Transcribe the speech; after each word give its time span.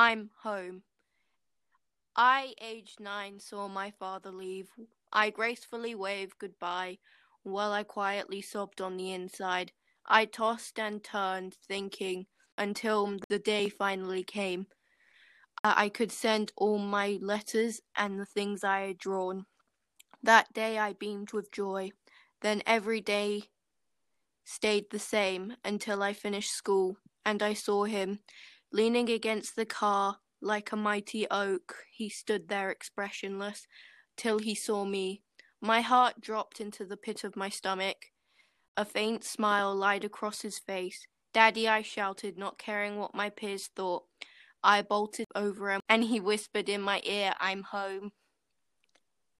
I'm 0.00 0.30
home. 0.42 0.82
I, 2.14 2.54
aged 2.62 3.00
nine, 3.00 3.40
saw 3.40 3.66
my 3.66 3.90
father 3.90 4.30
leave. 4.30 4.68
I 5.12 5.30
gracefully 5.30 5.96
waved 5.96 6.38
goodbye 6.38 6.98
while 7.42 7.72
I 7.72 7.82
quietly 7.82 8.40
sobbed 8.40 8.80
on 8.80 8.96
the 8.96 9.12
inside. 9.12 9.72
I 10.06 10.24
tossed 10.26 10.78
and 10.78 11.02
turned, 11.02 11.56
thinking, 11.66 12.26
until 12.56 13.16
the 13.28 13.40
day 13.40 13.68
finally 13.68 14.22
came. 14.22 14.68
Uh, 15.64 15.74
I 15.76 15.88
could 15.88 16.12
send 16.12 16.52
all 16.56 16.78
my 16.78 17.18
letters 17.20 17.80
and 17.96 18.20
the 18.20 18.24
things 18.24 18.62
I 18.62 18.82
had 18.82 18.98
drawn. 18.98 19.46
That 20.22 20.52
day 20.52 20.78
I 20.78 20.92
beamed 20.92 21.32
with 21.32 21.50
joy. 21.50 21.90
Then 22.40 22.62
every 22.66 23.00
day 23.00 23.48
stayed 24.44 24.92
the 24.92 25.00
same 25.00 25.56
until 25.64 26.04
I 26.04 26.12
finished 26.12 26.52
school, 26.52 26.98
and 27.26 27.42
I 27.42 27.54
saw 27.54 27.82
him, 27.82 28.20
leaning 28.72 29.08
against 29.08 29.56
the 29.56 29.66
car 29.66 30.18
like 30.40 30.72
a 30.72 30.76
mighty 30.76 31.26
oak. 31.30 31.76
He 31.90 32.08
stood 32.08 32.48
there 32.48 32.70
expressionless 32.70 33.66
till 34.16 34.38
he 34.38 34.54
saw 34.54 34.84
me. 34.84 35.22
My 35.60 35.80
heart 35.80 36.20
dropped 36.20 36.60
into 36.60 36.84
the 36.84 36.96
pit 36.96 37.24
of 37.24 37.36
my 37.36 37.48
stomach. 37.48 37.96
A 38.76 38.84
faint 38.84 39.24
smile 39.24 39.74
lied 39.74 40.04
across 40.04 40.42
his 40.42 40.58
face. 40.58 41.06
Daddy, 41.32 41.68
I 41.68 41.82
shouted, 41.82 42.38
not 42.38 42.58
caring 42.58 42.96
what 42.98 43.14
my 43.14 43.30
peers 43.30 43.68
thought. 43.74 44.04
I 44.62 44.82
bolted 44.82 45.26
over 45.34 45.70
him, 45.70 45.80
and 45.88 46.04
he 46.04 46.20
whispered 46.20 46.68
in 46.68 46.80
my 46.80 47.00
ear, 47.04 47.34
I'm 47.40 47.62
home. 47.62 48.12